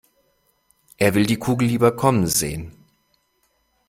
Er 0.97 1.13
will 1.13 1.27
die 1.27 1.37
Kugel 1.37 1.67
lieber 1.67 1.95
kommen 1.95 2.25
sehen. 2.25 2.75